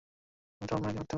[0.61, 1.09] আমিই তোর মেয়েকে হত্যা করেছি।